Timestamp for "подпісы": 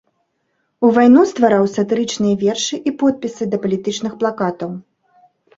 3.05-3.43